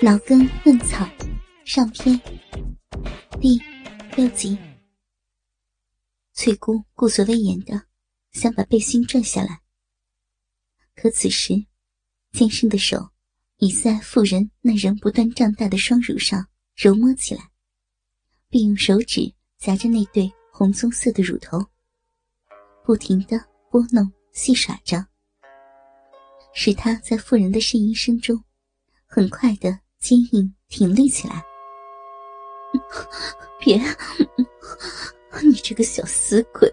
[0.00, 1.04] 老根嫩草
[1.64, 2.16] 上篇
[3.40, 3.60] 第
[4.16, 4.56] 六集。
[6.34, 7.82] 翠姑故作威严的
[8.30, 9.60] 想把背心拽下来，
[10.94, 11.52] 可此时
[12.30, 13.10] 健身的手
[13.56, 17.50] 已在妇人那仍不断胀大的双乳上揉摸起来，
[18.48, 21.58] 并用手指夹着那对红棕色的乳头，
[22.84, 23.36] 不停的
[23.68, 25.04] 拨弄戏耍着，
[26.54, 28.40] 使她在妇人的呻吟声中
[29.04, 29.76] 很快的。
[30.00, 31.44] 坚硬挺立起来，
[33.58, 33.78] 别！
[35.42, 36.70] 你这个小死鬼！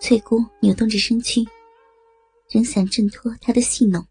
[0.00, 1.44] 翠姑扭动着身躯，
[2.50, 4.06] 仍想挣脱他的戏弄，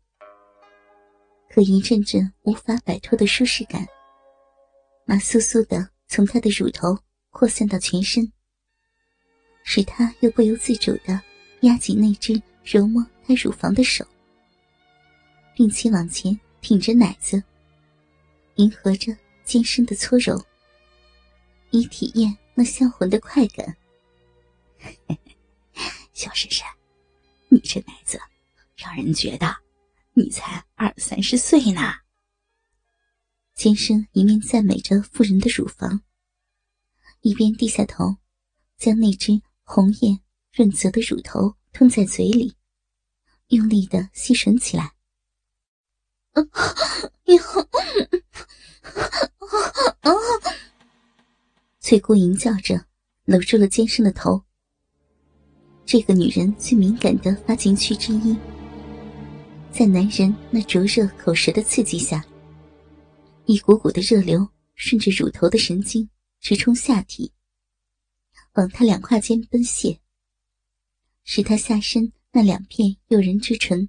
[1.50, 3.86] 可一阵阵无法摆脱的舒适感，
[5.06, 6.98] 麻酥酥的从他的乳头
[7.30, 8.32] 扩散到全身，
[9.64, 11.22] 使他又不由自主的
[11.62, 14.06] 压紧那只揉摸他乳房的手。
[15.56, 17.42] 并且往前挺着奶子，
[18.56, 20.46] 迎合着尖身的搓揉，
[21.72, 23.78] 以体验那销魂的快感。
[26.14, 26.66] 小婶婶，
[27.48, 28.20] 你这奶子，
[28.76, 29.56] 让人觉得
[30.14, 31.82] 你才二三十岁呢。
[33.54, 36.02] 尖身一面赞美着妇人的乳房，
[37.22, 38.18] 一边低下头，
[38.78, 40.20] 将那只红艳
[40.52, 42.56] 润泽的乳头吞在嘴里，
[43.48, 44.95] 用力的吸吮起来。
[51.80, 52.86] 翠姑吟叫着，
[53.26, 54.44] 搂住了尖生的头。
[55.86, 58.36] 这个女人最敏感的发情区之一，
[59.72, 62.26] 在男人那灼热口舌的刺激下，
[63.46, 66.10] 一股股的热流顺着乳头的神经
[66.42, 67.32] 直冲下体，
[68.56, 70.00] 往他两胯间奔泻，
[71.24, 73.88] 使他下身那两片诱人之唇。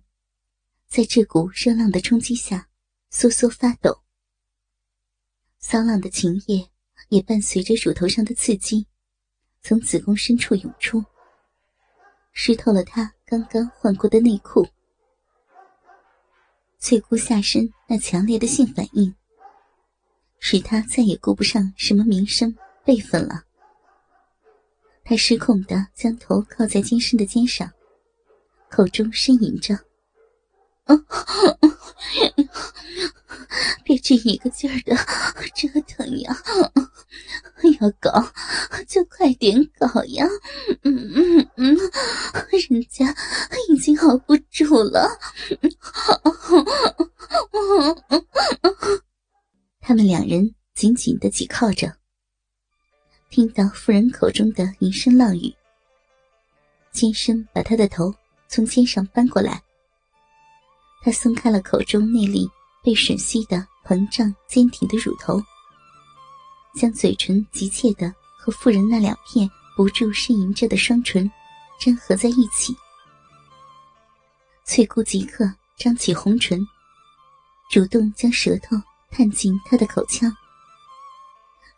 [0.89, 2.69] 在这股热浪的冲击下，
[3.11, 4.03] 瑟瑟发抖。
[5.59, 6.70] 骚浪的情液
[7.09, 8.86] 也伴随着乳头上的刺激，
[9.63, 11.05] 从子宫深处涌出，
[12.33, 14.67] 湿透了她刚刚换过的内裤。
[16.79, 19.13] 翠姑下身那强烈的性反应，
[20.39, 23.45] 使她再也顾不上什么名声辈分了。
[25.03, 27.70] 她失控的将头靠在金生的肩上，
[28.70, 29.77] 口中呻吟着。
[33.85, 34.95] 别这一个劲儿的
[35.55, 36.36] 折腾呀！
[37.80, 38.33] 要搞
[38.86, 40.27] 就快点搞呀！
[40.83, 41.77] 嗯嗯嗯，
[42.70, 43.14] 人家
[43.69, 45.08] 已经熬不住了。
[49.80, 51.97] 他们两人紧紧的挤靠着，
[53.30, 55.55] 听到妇人口中的淫声浪语，
[56.92, 58.14] 尖声把他的头
[58.48, 59.63] 从肩上搬过来。
[61.06, 62.50] 他松开了口中那粒
[62.83, 65.40] 被吮吸的膨胀坚挺的乳头，
[66.74, 71.30] 将嘴唇急切的和妇人那两片不住呻吟着的双唇
[71.78, 72.77] 粘合在一起。
[74.64, 76.67] 翠姑即刻张起红唇，
[77.70, 78.77] 主动将舌头
[79.08, 80.28] 探进他的口腔，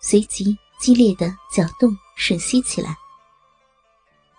[0.00, 2.96] 随即激烈的搅动吮吸起来，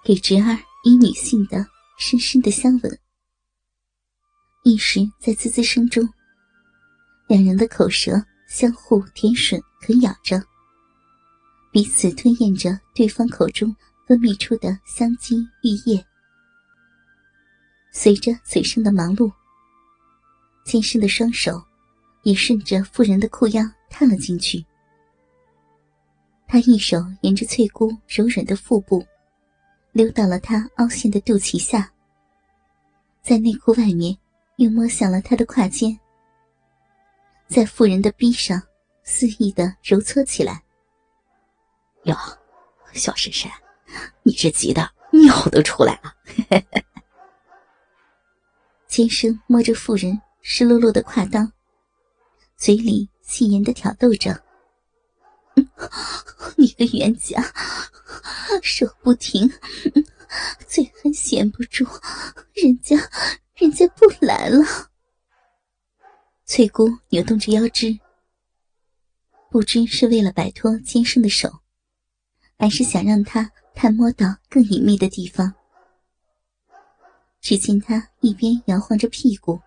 [0.03, 1.63] 给侄儿以女性的
[1.99, 2.99] 深深的香吻。
[4.69, 6.07] 一时在滋滋声中，
[7.27, 10.39] 两人的口舌相互舔吮啃咬着，
[11.71, 13.75] 彼此吞咽着对方口中
[14.05, 16.05] 分泌出的香精玉液。
[17.91, 19.31] 随着嘴上的忙碌，
[20.63, 21.59] 健身的双手
[22.21, 24.63] 也顺着妇人的裤腰探了进去。
[26.47, 29.03] 他一手沿着翠姑柔软的腹部，
[29.93, 31.91] 溜到了她凹陷的肚脐下，
[33.23, 34.15] 在内裤外面。
[34.59, 35.97] 又摸向了他的胯间，
[37.47, 38.61] 在妇人的臂上
[39.03, 40.61] 肆意的揉搓起来。
[42.03, 42.13] 哟，
[42.91, 43.49] 小婶婶，
[44.21, 46.13] 你这急的尿都出来了。
[48.85, 51.49] 尖生摸着妇人湿漉漉的胯裆，
[52.57, 54.43] 嘴里戏言的挑逗着
[56.57, 57.41] ：“你个冤家，
[58.61, 59.49] 手不停，
[60.67, 61.87] 嘴还闲不住，
[62.55, 62.97] 人家。”
[63.59, 64.63] 人家不来了。
[66.45, 67.99] 翠姑扭动着腰肢，
[69.51, 71.51] 不知是为了摆脱尖生的手，
[72.57, 75.53] 还是想让他探摸到更隐秘的地方。
[77.41, 79.59] 只见他一边摇晃着屁股，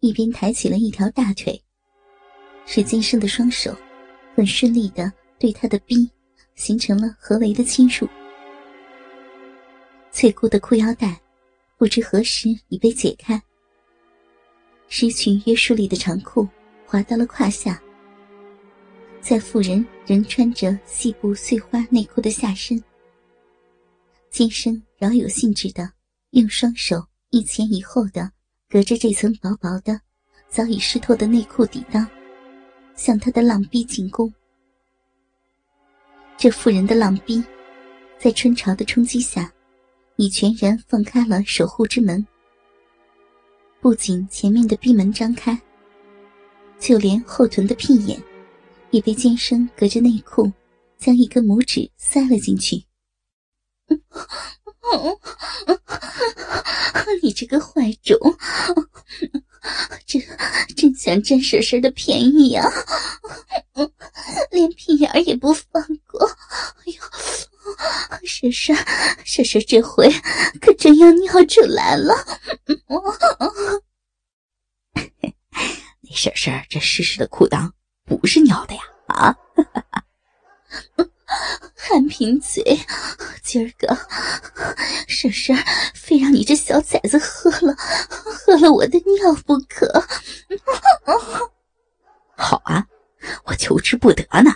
[0.00, 1.62] 一边抬起了一条大腿，
[2.66, 3.76] 使金生的双手
[4.34, 6.10] 很顺利的对他的臂
[6.56, 8.08] 形成了合围的侵入。
[10.10, 11.16] 翠姑的裤腰带。
[11.78, 13.40] 不知何时已被解开，
[14.88, 16.46] 失去约束力的长裤
[16.84, 17.80] 滑到了胯下，
[19.20, 22.82] 在妇人仍穿着细布碎花内裤的下身，
[24.28, 25.88] 金生饶有兴致的
[26.30, 28.28] 用双手一前一后的
[28.68, 30.00] 隔着这层薄薄的、
[30.48, 32.04] 早已湿透的内裤底裆，
[32.96, 34.34] 向他的浪逼进攻。
[36.36, 37.40] 这妇人的浪逼，
[38.18, 39.52] 在春潮的冲击下，
[40.18, 42.26] 已全然放开了守护之门。
[43.80, 45.56] 不仅前面的闭门张开，
[46.80, 48.20] 就连后臀的屁眼，
[48.90, 50.50] 也被尖生隔着内裤，
[50.98, 52.84] 将一根拇指塞了进去。
[57.22, 58.18] 你这个坏种，
[60.04, 60.20] 真
[60.76, 62.68] 真想占婶婶的便宜呀！
[64.50, 65.97] 连屁眼儿也不放！
[68.28, 68.76] 婶婶，
[69.24, 70.08] 婶婶这回
[70.60, 72.14] 可真要尿出来了！
[76.02, 77.72] 你婶婶这湿湿的裤裆
[78.04, 78.82] 不是尿的呀？
[79.06, 79.34] 啊！
[81.74, 82.62] 韩贫嘴，
[83.42, 83.96] 今儿个
[85.08, 85.56] 婶婶
[85.94, 90.04] 非让你这小崽子喝了喝了我的尿不可！
[92.36, 92.86] 好啊，
[93.44, 94.52] 我求之不得呢。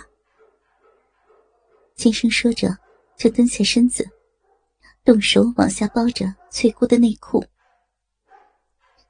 [1.95, 2.77] 金生说着，
[3.17, 4.09] 就蹲下身子，
[5.03, 7.45] 动手往下包着翠姑的内裤。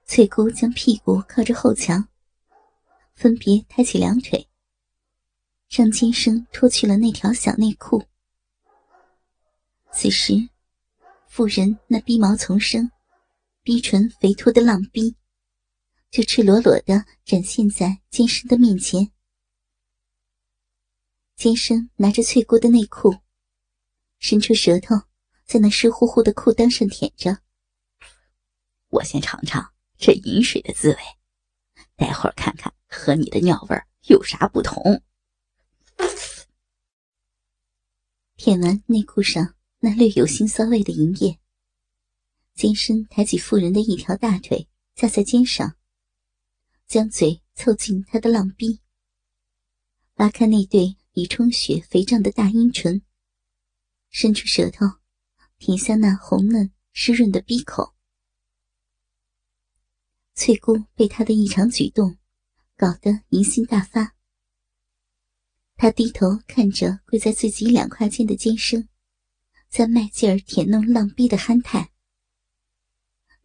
[0.05, 2.07] 翠姑将屁股靠着后墙，
[3.15, 4.47] 分别抬起两腿，
[5.69, 8.03] 让金生脱去了那条小内裤。
[9.91, 10.33] 此时，
[11.27, 12.91] 妇人那逼毛丛生、
[13.63, 15.15] 逼唇肥凸的浪逼，
[16.11, 19.09] 就赤裸裸的展现在金生的面前。
[21.35, 23.15] 金生拿着翠姑的内裤，
[24.23, 24.95] 伸出舌头，
[25.43, 27.39] 在那湿乎乎的裤裆上舔着。
[28.87, 29.73] 我先尝尝。
[29.97, 30.97] 这饮水的滋味，
[31.95, 35.03] 待会儿看看和你的尿味有啥不同。
[38.37, 41.39] 舔完内裤上那略有腥骚味的银液，
[42.53, 45.75] 金身抬起妇人的一条大腿架在肩上，
[46.87, 48.79] 将嘴凑近她的浪逼，
[50.15, 53.01] 拉开那对已充血肥胀的大阴唇，
[54.13, 54.85] 伸出舌头
[55.57, 57.95] 舔下那红嫩湿润的逼口。
[60.35, 62.15] 翠姑被他的异常举动
[62.77, 64.15] 搞得疑心大发，
[65.75, 68.87] 她低头看着跪在自己两胯间的奸生，
[69.67, 71.91] 在卖劲儿舔弄浪逼的憨态，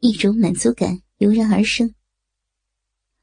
[0.01, 1.95] 一种满足感油然而生，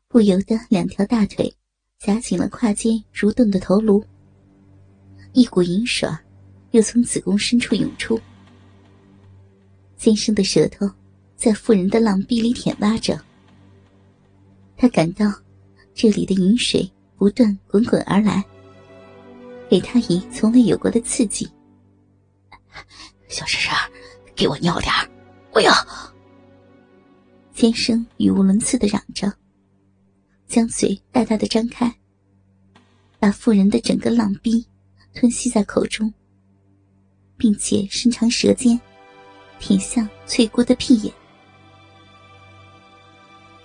[0.07, 1.55] 不由得两条大腿
[1.99, 4.03] 夹紧了胯间蠕动的头颅，
[5.33, 6.09] 一股淫水
[6.75, 8.19] 又从子宫深处涌出，
[9.95, 10.85] 尖生的舌头
[11.37, 13.17] 在妇人的浪壁里舔挖着。
[14.75, 15.33] 他感到
[15.93, 18.43] 这里的饮水不断滚滚而来，
[19.69, 21.49] 给他以从未有过的刺激。
[23.29, 23.73] 小婶婶，
[24.35, 24.91] 给我尿点
[25.53, 25.71] 我要！
[27.53, 29.31] 先生语无伦次的嚷着，
[30.45, 31.95] 将嘴大大的张开，
[33.17, 34.67] 把妇人的整个浪逼
[35.13, 36.13] 吞吸在口中，
[37.37, 38.79] 并且伸长舌尖，
[39.59, 41.13] 舔向翠姑的屁眼。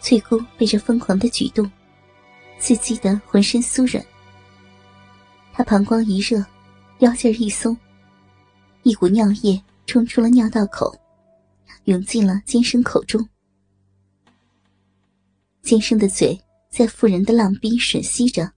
[0.00, 1.70] 翠姑被这疯狂的举动
[2.58, 4.04] 刺激得浑身酥软，
[5.52, 6.44] 她膀胱一热，
[7.00, 7.76] 腰劲儿一松，
[8.82, 10.94] 一股尿液冲出了尿道口，
[11.84, 13.28] 涌进了金生口中。
[15.62, 18.50] 金生的嘴在妇人的浪逼吮吸着，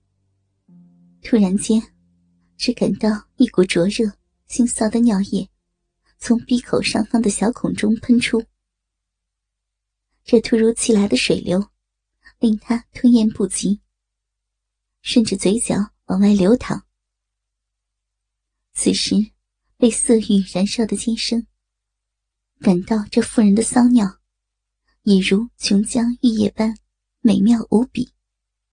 [1.21, 1.81] 突然间，
[2.57, 4.09] 只感到一股灼热、
[4.53, 5.49] 腥臊的尿液
[6.19, 8.45] 从鼻口上方的小孔中喷出。
[10.23, 11.71] 这突如其来的水流，
[12.37, 13.81] 令他吞咽不及，
[15.01, 16.85] 顺着嘴角往外流淌。
[18.73, 19.15] 此时，
[19.75, 21.47] 被色欲燃烧的金生，
[22.59, 24.19] 感到这妇人的骚尿，
[25.01, 26.77] 也如琼浆玉液般
[27.21, 28.12] 美妙无比。